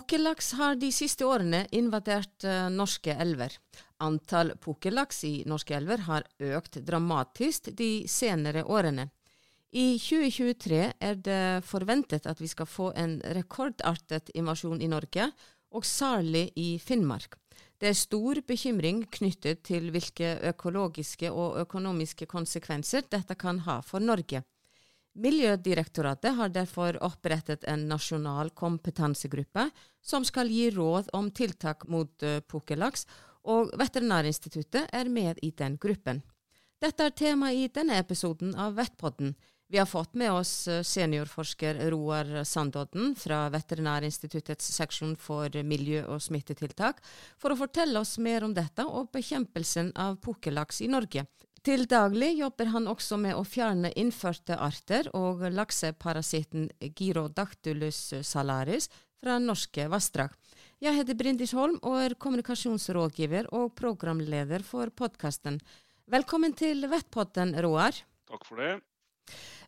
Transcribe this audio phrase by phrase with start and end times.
[0.00, 3.52] Pukkellaks har de siste årene invadert uh, norske elver.
[4.00, 6.24] Antall pukkellaks i norske elver har
[6.56, 9.10] økt dramatisk de senere årene.
[9.76, 15.26] I 2023 er det forventet at vi skal få en rekordartet invasjon i Norge,
[15.76, 17.36] og særlig i Finnmark.
[17.76, 24.00] Det er stor bekymring knyttet til hvilke økologiske og økonomiske konsekvenser dette kan ha for
[24.00, 24.46] Norge.
[25.18, 29.66] Miljødirektoratet har derfor opprettet en nasjonal kompetansegruppe
[30.00, 33.06] som skal gi råd om tiltak mot uh, pukkellaks,
[33.50, 36.22] og Veterinærinstituttet er med i den gruppen.
[36.80, 39.34] Dette er tema i denne episoden av Vettpodden.
[39.70, 46.18] Vi har fått med oss eh, seniorforsker Roar Sandodden fra Veterinærinstituttets seksjon for miljø- og
[46.24, 46.98] smittetiltak
[47.38, 51.22] for å fortelle oss mer om dette og bekjempelsen av pukkellaks i Norge.
[51.60, 58.88] Til daglig jobber han også med å fjerne innførte arter og lakseparasitten Gyrodactylus salaris
[59.20, 60.32] fra norske vassdrag.
[60.80, 65.60] Jeg heter Brindis Holm og er kommunikasjonsrådgiver og programleder for podkasten.
[66.08, 67.92] Velkommen til Vettpodden, Roar.
[68.30, 68.72] Takk for det.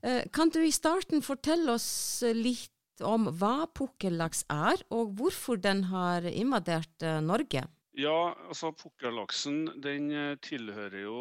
[0.01, 5.84] Eh, kan du i starten fortelle oss litt om hva pukkellaks er, og hvorfor den
[5.93, 7.67] har invadert eh, Norge?
[7.93, 11.17] Ja, altså Pukkellaksen den eh, tilhører jo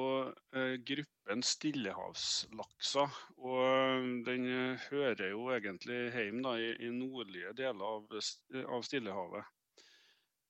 [0.55, 3.17] eh, gruppen stillehavslakser.
[3.44, 4.45] Og eh, den
[4.86, 8.16] hører jo egentlig hjemme i, i, nordlige deler av,
[8.63, 9.50] av Stillehavet.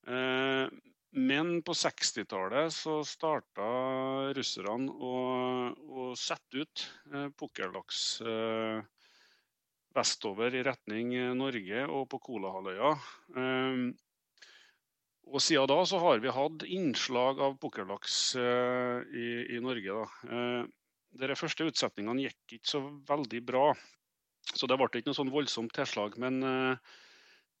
[0.06, 0.70] Eh,
[1.18, 3.66] men på 60-tallet så starta
[4.38, 5.12] russerne å,
[5.74, 8.04] å, sette ut eh, pukkellaks
[9.92, 12.94] vestover i retning Norge og på Kolahalvøya.
[15.22, 20.06] Eh, og Siden da så har vi hatt innslag av pukkellaks eh, i, i, Norge.
[20.28, 20.64] Uh,
[21.12, 23.72] de første utsetningene gikk ikke så veldig bra,
[24.54, 26.16] så det ble ikke noe sånn voldsomt tilslag.
[26.18, 26.76] Men, eh,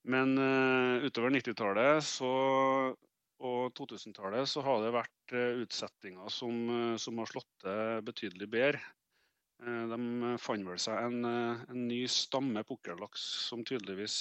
[0.08, 0.34] men
[1.04, 8.48] utover 90-tallet og 2000-tallet så har det vært utsettinger som, som har slått til betydelig
[8.50, 8.82] bedre.
[9.62, 14.16] De fant vel seg en, en ny stamme pukkellaks som tydeligvis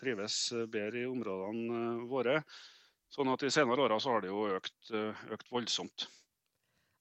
[0.00, 0.40] trives
[0.74, 2.40] bedre i områdene våre.
[3.12, 6.06] Sånn at De senere åra har det jo økt, eh, økt, voldsomt.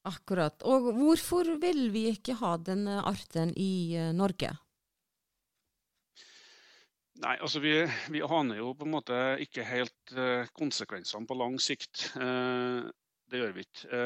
[0.09, 0.63] Akkurat.
[0.67, 4.51] Og hvorfor vil vi ikke ha denne arten i eh, Norge?
[7.21, 7.75] Nei, altså vi,
[8.09, 10.13] vi, aner jo på en måte ikke helt
[10.57, 12.07] konsekvensene på lang sikt.
[12.15, 13.99] Det gjør vi ikke.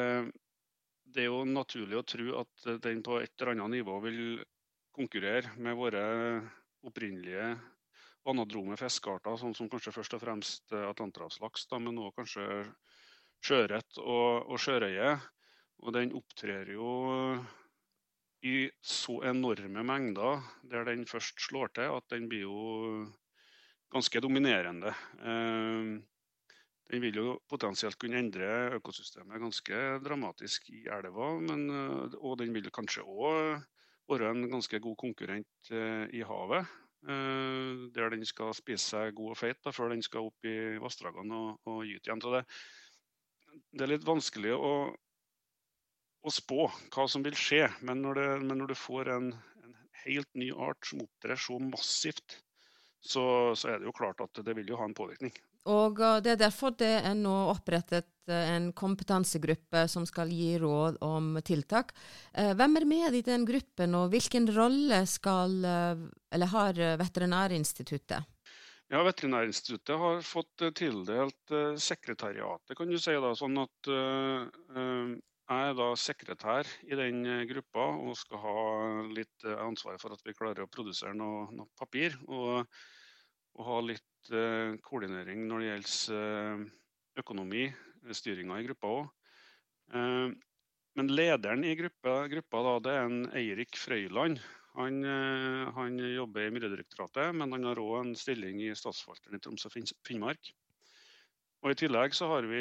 [1.14, 4.20] Det er jo naturlig å tro at den på et eller annet nivå vil
[4.92, 6.04] konkurrere med våre
[6.84, 7.54] opprinnelige
[8.30, 12.46] anadrome fiskearter, sånn som kanskje først og fremst eh, atlanterhavslaks, men òg kanskje
[13.44, 15.14] sjøørret og, og sjørøye.
[15.84, 16.88] Og den opptrer jo
[18.46, 23.06] i så enorme mengder der den først slår til, at den blir jo
[23.92, 24.94] ganske dominerende.
[25.20, 25.92] Eh,
[26.86, 32.54] den vil jo potensielt kunne endre økosystemet ganske dramatisk i elva, men, eh, og den
[32.56, 33.62] vil kanskje òg
[34.10, 35.70] være en ganske god konkurrent
[36.14, 36.68] i havet.
[37.06, 40.56] Eh, der den skal spise seg god og feit da, før den skal opp i
[40.82, 42.22] vassdragene og, og gyte igjen.
[42.24, 42.40] Så det,
[43.70, 44.72] det, er litt vanskelig å,
[46.26, 47.68] å, spå hva som vil skje.
[47.86, 49.28] Men når, det, men når du får en,
[49.62, 52.40] en, helt ny art som opptrer så massivt,
[52.98, 53.22] så,
[53.54, 55.30] så, er det jo klart at det vil jo ha en påvirkning.
[55.72, 60.54] Og eh, Det er derfor det er nå opprettet eh, en kompetansegruppe som skal gi
[60.62, 61.92] råd om tiltak.
[62.32, 65.58] Eh, hvem er med i den gruppen, og hvilken rolle skal,
[66.54, 68.32] har Veterinærinstituttet?
[68.86, 73.16] Ja, Veterinærinstituttet har fått tildelt sekretariatet, kan du si.
[73.18, 78.60] da, sånn at jeg er da sekretær i den gruppa og skal ha
[79.10, 82.14] litt ansvar for at vi klarer å produsere noe, noe papir.
[82.30, 82.62] Og,
[83.56, 86.62] og ha litt Eh, koordinering når det gjelder eh,
[87.22, 87.66] økonomi,
[88.14, 89.32] styringa i gruppa òg.
[89.94, 90.34] Eh,
[90.96, 94.40] men lederen i gruppa, gruppa da, det er en Eirik Frøyland.
[94.76, 94.96] Han,
[95.72, 99.72] han, jobber i Miljødirektoratet, men han har òg en stilling i Statsforvalteren i Troms og
[100.04, 100.50] Finnmark.
[101.64, 102.60] Og I tillegg så har vi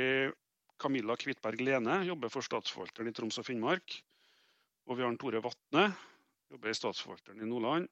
[0.79, 3.97] Camilla Kvitberg Lene, jobber for Statsforvalteren i Troms og Finnmark.
[4.87, 5.89] Og vi har Tore Vatne,
[6.51, 7.91] jobber i Statsforvalteren i Nordland.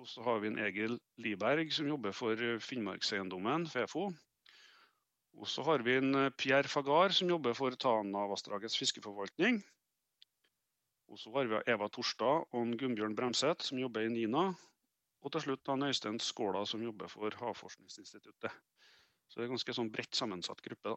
[0.00, 4.08] Og så har vi en Egil Liberg som jobber for Finnmarkseiendommen, FeFo.
[5.38, 9.62] Og så har vi en eh, Pierre Fagar som jobber for Tanavassdragets fiskeforvaltning.
[11.12, 14.50] Og så har vi Eva Torstad og Gunnbjørn Bremseth som jobber i NINA.
[15.22, 18.52] Og til slutt han Øystein Skåla som jobber for Havforskningsinstituttet.
[19.28, 20.94] Så det er en ganske sånn bredt sammensatt gruppe.
[20.94, 20.96] da.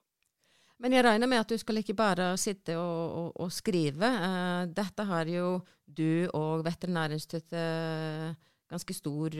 [0.84, 4.10] Men jeg regner med at du skal ikke bare sitte og, og, og skrive.
[4.10, 8.36] Uh, dette har jo du og Veterinærinstituttet
[8.72, 9.36] ganske stor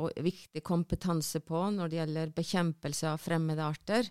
[0.00, 4.08] og viktig kompetanse på når det gjelder bekjempelse av fremmede arter.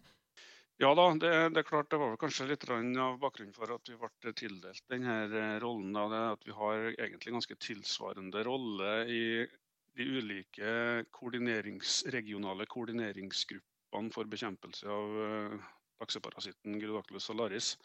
[0.82, 3.98] Ja da, det, det, er klart det var kanskje litt av bakgrunnen for at vi
[4.02, 5.94] ble tildelt denne rollen.
[5.94, 9.26] Da, at vi har egentlig ganske tilsvarende rolle i
[9.98, 10.72] de ulike
[11.14, 15.20] koordinerings, regionale koordineringsgruppene for bekjempelse av
[16.02, 17.76] lakseparasitten Gyrodactylus salaris.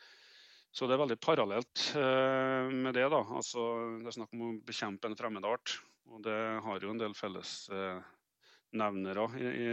[0.72, 3.06] Så det er veldig parallelt eh, med det.
[3.12, 3.22] da.
[3.38, 3.66] Altså,
[4.00, 5.78] det er snakk om å bekjempe en fremmed art.
[6.12, 9.68] Og det har jo en del fellesnevnere i, i,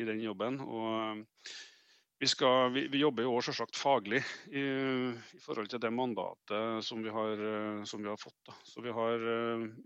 [0.00, 0.60] i, den jobben.
[0.62, 1.24] Og
[2.18, 4.20] vi, skal, vi, vi jobber jo også selvsagt faglig
[4.50, 7.34] i, i, forhold til det mandatet som vi har,
[7.88, 8.40] som vi har fått.
[8.50, 8.54] Da.
[8.66, 9.16] Så vi har,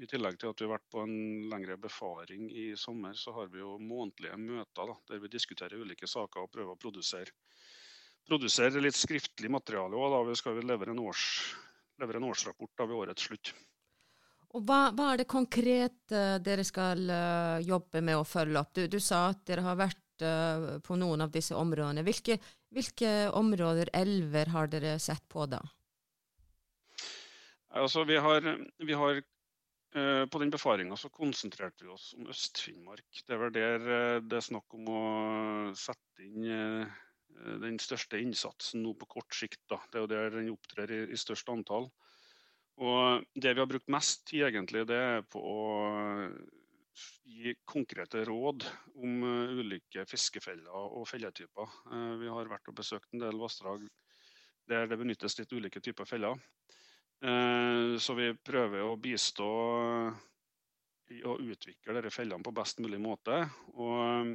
[0.03, 1.17] I tillegg til at vi har vært på en
[1.53, 6.07] lengre befaring i sommer, så har vi jo månedlige møter da, der vi diskuterer ulike
[6.11, 7.33] saker og prøver å produsere
[8.29, 10.31] produsere litt skriftlig materiale òg.
[10.31, 11.25] Vi skal levere en, års,
[12.01, 13.53] levere en årsrapport da, ved årets slutt.
[14.53, 18.73] Og hva, hva, er det konkret uh, dere skal uh, jobbe med å følge opp?
[18.77, 22.05] Du, du, sa at dere har vært uh, på noen av disse områdene.
[22.05, 22.37] Hvilke,
[22.75, 25.63] hvilke, områder, elver, har dere sett på da?
[27.73, 28.45] Altså, vi har,
[28.85, 29.23] vi har
[29.93, 33.19] på den befaringa så konsentrerte vi oss om Øst-Finnmark.
[33.29, 33.83] Det er vel der
[34.25, 35.01] det er snakk om å
[35.77, 36.47] sette inn
[37.61, 39.61] den største innsatsen nå på kort sikt.
[39.69, 39.83] Da.
[39.93, 41.91] Det er jo der den opptrer i, i, størst antall.
[42.81, 45.63] Og Det vi har brukt mest tid, egentlig, det er på å
[47.27, 48.65] gi konkrete råd
[49.01, 51.77] om uh, ulike fiskefeller og felletyper.
[51.89, 53.87] Uh, vi har vært og besøkt en del vassdrag
[54.71, 56.37] der det benyttes litt ulike typer feller.
[57.25, 59.49] Uh, så vi prøver å bistå
[61.13, 63.45] i å utvikle disse fellene på best mulig måte.
[63.75, 64.33] Og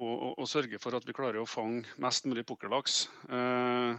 [0.00, 3.02] og, og, sørge for at vi klarer å fange mest mulig pukkellaks.
[3.28, 3.98] Eh,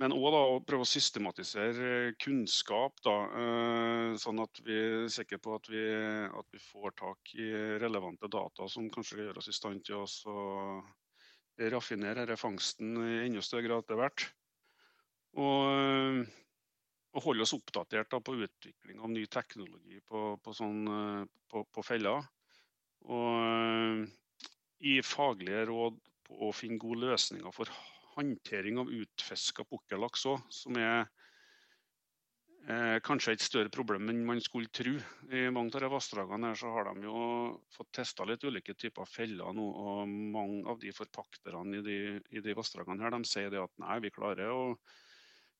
[0.00, 5.58] men òg å prøve å systematisere kunnskap, da, eh, sånn at vi er sikre på
[5.58, 5.82] at vi,
[6.24, 7.50] at vi, får tak i
[7.82, 10.80] relevante data som kanskje gjør oss i stand til å
[11.60, 14.24] raffinere denne fangsten i enda større grad etter hvert.
[15.36, 16.24] Og,
[17.12, 20.80] og holde oss oppdatert da, på utvikling av ny teknologi på, på, sånn,
[21.52, 22.24] på, på feller.
[23.04, 24.08] Og
[24.80, 27.68] gi faglige råd på å finne gode løsninger for
[28.16, 31.04] håndtering av utfiska pukkellaks òg, som er
[32.68, 34.96] eh, kanskje et større problem enn man skulle tro.
[35.30, 37.20] I mange av vassdragene her så har de jo
[37.74, 42.44] fått testa litt ulike typer feller nå, og mange av de forpakterne i de, i
[42.44, 44.64] de vassdragene her, de sier at nei, vi klarer å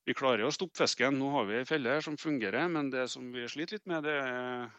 [0.08, 1.18] vi klarer å stoppe fisken.
[1.20, 4.14] Nå har vi ei felle som fungerer, men det som vi sliter litt med, det
[4.16, 4.70] er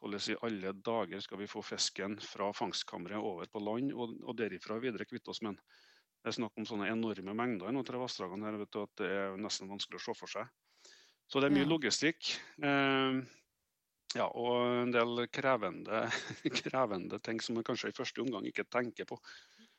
[0.00, 4.36] hvordan i alle dager skal vi få fisken fra fangstkammeret over på land, og, og
[4.38, 5.85] derifra videre kvitte oss med den?
[6.26, 9.08] Det er snakk om sånne enorme mengder i noen av vassdragene her, du, at det
[9.14, 10.48] er nesten vanskelig å se for seg.
[11.30, 12.32] Så det er mye logistikk.
[12.66, 13.20] Eh,
[14.18, 16.00] ja, og en del krevende,
[16.58, 19.20] krevende, ting som man kanskje i første omgang ikke tenker på.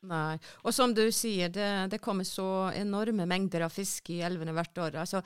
[0.08, 4.56] Nei, og som du sier, det, det kommer så enorme mengder av fisk i elvene
[4.56, 5.02] hvert år.
[5.04, 5.20] Altså,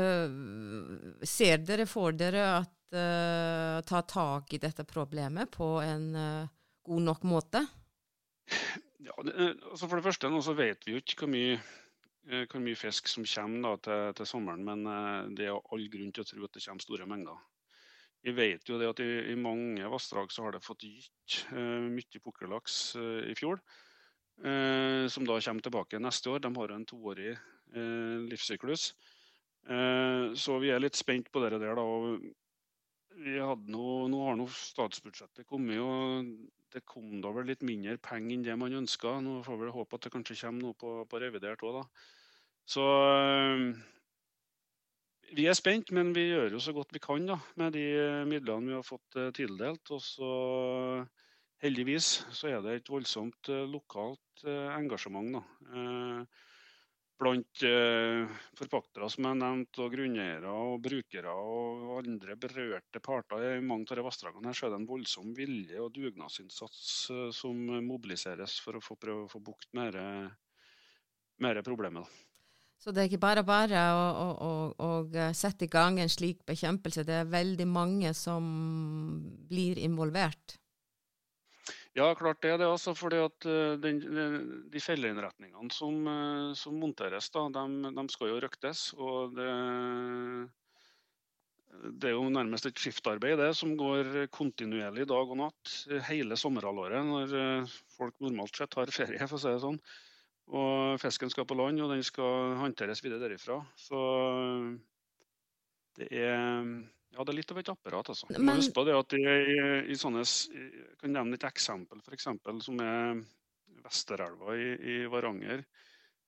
[0.00, 6.52] øh, ser dere for dere at uh, ta tak i dette problemet på en uh,
[6.88, 7.66] god nok måte?
[9.04, 11.56] Ja, eh, altså For det første nå så vet vi jo ikke hvor mye,
[12.50, 16.28] hvor mye fisk som kommer til, til, sommeren, men det er all grunn til å
[16.28, 17.42] tro at det kommer store mengder.
[18.24, 21.84] Vi vet jo det at i, i mange vassdrag så har det fått gytt uh,
[21.84, 22.78] mye pukkellaks
[23.28, 23.60] i fjor.
[24.34, 26.40] Som da kommer tilbake neste år.
[26.42, 27.36] De har en toårig
[28.32, 28.88] livssyklus.
[30.42, 31.76] så vi er litt spent på det der.
[31.78, 31.84] da,
[33.22, 36.32] vi hadde noe, nå har nå statsbudsjettet kommet, og
[36.74, 39.16] det kom da vel litt mindre penger enn det man ønska.
[39.22, 41.84] Nå får vi håpe at det kanskje kommer noe på, på revidert òg, da.
[42.74, 43.66] Så øh,
[45.36, 47.84] vi er spent, men vi gjør jo så godt vi kan da, med de
[48.30, 49.94] midlene vi har fått øh, tildelt.
[49.94, 50.32] Og så
[51.62, 55.38] heldigvis så er det et voldsomt lokalt engasjement.
[55.38, 56.26] da
[57.24, 63.64] blant eh, forpaktere som er nevnt, og grunneiere og brukere og andre berørte parter i
[63.64, 68.58] mange av vassdragene, her, så er det en voldsom vilje og dugnadsinnsats eh, som mobiliseres
[68.64, 72.22] for å få prøve å få bukt med dette problemet.
[72.84, 74.50] Så det er ikke bare bare å, å, å,
[74.84, 78.44] å, sette i gang en slik bekjempelse, det er veldig mange som
[79.48, 80.58] blir involvert?
[81.94, 82.56] Ja, klart det.
[82.58, 84.00] det altså, fordi at eh, den,
[84.72, 88.88] De felleinnretningene som, eh, som, monteres, da, de, de, skal jo røktes.
[88.98, 89.50] og det,
[91.92, 95.76] det, er jo nærmest et skiftarbeid det, som går kontinuerlig dag og natt
[96.08, 97.06] hele sommerhalvåret.
[97.06, 99.78] Når eh, folk normalt sett har ferie, for å si det sånn.
[100.50, 103.62] Og fisken skal på land, og den skal håndteres videre derifra.
[103.78, 104.02] Så
[105.94, 106.74] det er
[107.14, 108.10] Ja, det er litt av et apparat.
[108.10, 108.28] altså.
[108.34, 108.58] Men...
[108.58, 109.22] Husk på det at i,
[109.92, 112.26] i, sånne, Jeg kan nevne et eksempel, f.eks.
[112.66, 113.22] som er
[113.84, 115.62] Vesterelva i, i Varanger.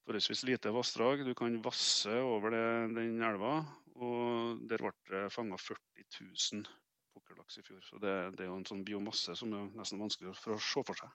[0.07, 1.25] Forholdsvis lite vassdrag.
[1.27, 2.65] Du kan vasse over det,
[2.95, 3.59] den elva.
[3.97, 6.67] Og der ble det fanga 40 000
[7.15, 7.81] pukkellaks i fjor.
[7.83, 10.83] Så det, det, er jo en sånn biomasse som er nesten vanskelig for å se
[10.87, 11.11] for seg.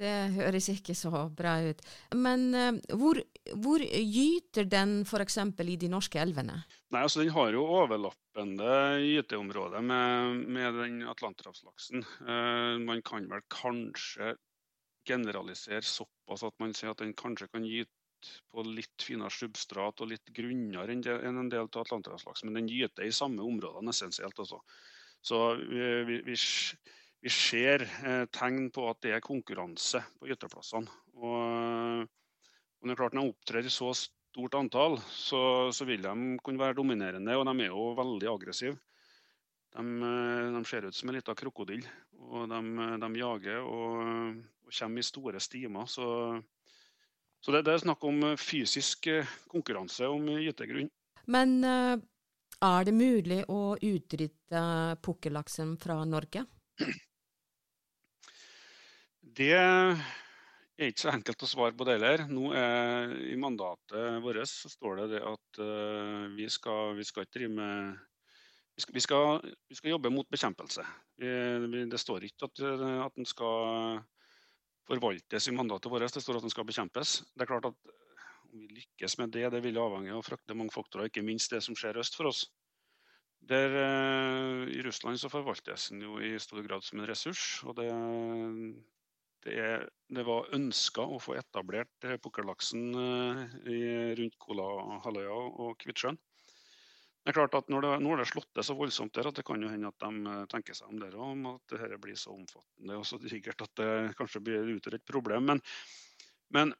[0.00, 1.82] Det høres ikke så bra ut.
[2.18, 3.20] Men uh, hvor,
[3.62, 5.38] hvor, gyter den f.eks.
[5.62, 6.56] i de norske elvene?
[6.90, 8.72] Nei, altså Den har jo overlappende
[9.04, 12.02] gyteområde med, med den atlanterhavslaksen.
[12.26, 14.34] Uh, man kan vel kanskje
[15.06, 17.92] generalisere såpass at man sier at den kanskje kan gyte
[18.50, 22.50] på litt finere substrat og litt grunnere enn en del av atlanterhavslaksen.
[22.50, 24.42] Men den gyter i samme områdene essensielt.
[24.42, 24.58] Også.
[25.22, 26.38] Så uh, vi, vi
[27.24, 30.90] vi ser eh, tegn på at det er konkurranse på gyteplassene.
[31.16, 36.12] Og, og Når de opptrer i så stort antall, så, så, vil de
[36.44, 37.36] kunne være dominerende.
[37.38, 38.76] Og de er jo veldig aggressive.
[39.72, 41.94] De, eh, de ser ut som en liten krokodille.
[42.28, 42.60] Og de,
[43.00, 44.02] de jager og,
[44.66, 45.88] og, kommer i store stimer.
[45.88, 46.08] Så,
[47.40, 50.92] så det, det, er snakk om fysisk eh, konkurranse om gytegrunn.
[51.24, 54.66] Men er det mulig å utrydde
[55.00, 56.44] pukkellaksen fra Norge?
[59.34, 59.98] Det er
[60.78, 62.22] ikke så enkelt å svare på det heller.
[62.30, 67.26] Nå er, I mandatet vårt så står det, det at uh, vi, skal, vi, skal,
[67.26, 67.96] ikke drive med
[68.74, 70.84] vi skal, vi skal, vi skal jobbe mot bekjempelse.
[71.18, 72.62] det står ikke at,
[73.06, 74.00] at den skal
[74.86, 77.20] forvaltes i mandatet vårt, det står at den skal bekjempes.
[77.34, 77.94] Det er klart at
[78.54, 81.62] Om vi lykkes med det, det vil avhenge av fryktelig mange faktorer, ikke minst det
[81.64, 82.44] som skjer øst for oss.
[83.42, 83.72] Der,
[84.70, 87.64] I Russland så forvaltes den jo i stor grad som en ressurs.
[87.66, 87.88] og det
[89.44, 96.16] det, er, det var ønska å få etablert eh, pukkellaksen eh, rundt Kolahalvøya og Kvitsjøen.
[97.24, 99.46] Det er klart at når det, når det slått det så voldsomt der, at det
[99.48, 102.32] kan jo hende at de eh, tenker seg om der om at dette blir så
[102.36, 105.52] omfattende og så sikkert at det kanskje blir utgjør et problem.
[105.52, 105.62] Men,
[106.56, 106.74] men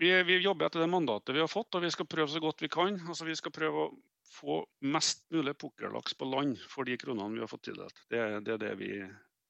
[0.00, 2.64] vi, vi, jobber etter det mandatet vi har fått, og vi skal prøve så godt
[2.64, 3.00] vi kan.
[3.08, 3.90] Altså, vi skal prøve å
[4.30, 4.60] få
[4.92, 8.04] mest mulig pukkellaks på land for de kronene vi har fått tildelt.
[8.12, 8.94] Det, det er det vi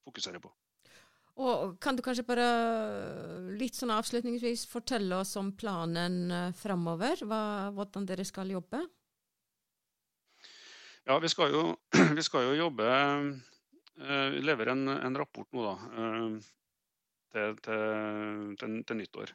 [0.06, 0.50] fokuserer på.
[1.40, 2.46] Og Kan du kanskje bare
[3.56, 7.22] litt sånn avslutningsvis fortelle oss om planen uh, framover?
[7.24, 8.82] Hvordan dere skal jobbe?
[11.08, 11.62] Ja, vi skal jo,
[12.18, 12.88] vi skal jo jobbe
[14.00, 15.74] Vi Levere en, en, rapport nå, da.
[17.30, 19.32] Til, til, til, nyttår.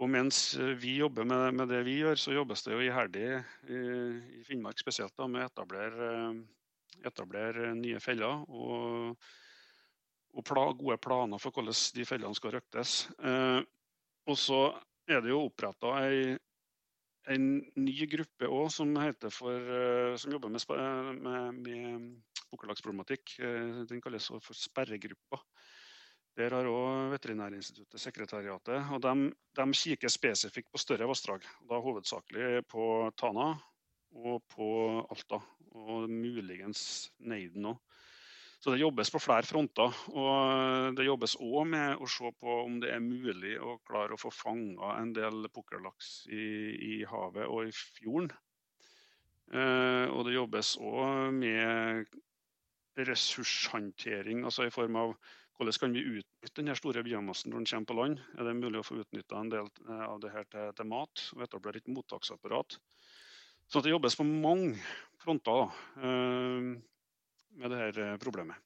[0.00, 0.38] Og mens
[0.80, 3.26] vi jobber med, med, det vi gjør, så jobbes det jo iherdig
[3.68, 3.82] i,
[4.40, 6.08] i Finnmark spesielt da, med å etablere,
[7.06, 8.42] etablere nye feller.
[8.48, 9.20] og
[10.34, 12.96] og pla gode planer for hvordan de fellene skal røktes.
[13.22, 13.60] Eh,
[14.26, 14.60] og så
[15.08, 15.92] er det jo oppretta
[17.32, 17.44] en
[17.80, 22.08] ny gruppe òg som, uh, som jobber med, med, med
[22.50, 23.36] pukkellaksproblematikk.
[23.40, 25.40] Uh, den kalles for sperregruppa.
[26.34, 28.90] Der har òg Veterinærinstituttet sekretariatet.
[28.90, 31.46] og de, de, kikker spesifikt på større vassdrag.
[31.70, 33.52] Da hovedsakelig på Tana
[34.14, 34.68] og på
[35.10, 35.40] Alta.
[35.74, 37.78] Og muligens Neiden òg.
[38.64, 39.92] Så det jobbes på flere fronter.
[40.16, 44.20] og Det jobbes òg med å se på om det er mulig å klare å
[44.22, 48.30] få fanga en del pukkellaks i, i, havet og i fjorden.
[49.52, 52.16] Eh, og det jobbes òg med
[52.96, 55.12] ressurshåndtering, altså i form av
[55.58, 58.24] hvordan kan vi utnytte denne store biomassen når den kommer på land.
[58.38, 61.28] Er det mulig å få utnytta en del eh, av det her til, til mat
[61.36, 62.80] og etablere et mottaksapparat?
[63.68, 64.80] Så det jobbes på mange
[65.20, 65.68] fronter.
[66.00, 66.72] Eh,
[67.60, 68.56] med det her eh, problemet.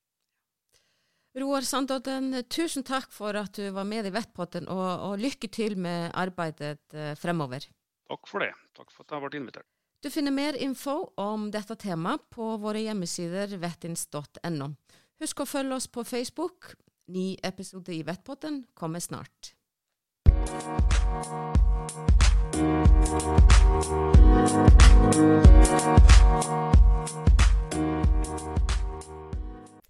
[1.38, 5.76] Roar Sandodden, tusen takk for at du var med i Vettpotten, og, og lykke til
[5.78, 7.68] med arbeidet eh, fremover.
[8.09, 8.54] Takk for det.
[8.76, 9.68] Takk for at jeg ble invitert.
[10.02, 14.73] Du finner mer info om dette temaet på våre hjemmesider vettins.no.
[15.18, 16.73] Husk å følge oss på Facebook.
[17.11, 19.54] Ny episode i Vettpotten kommer snart.
[20.38, 21.02] Thank
[28.62, 28.77] you.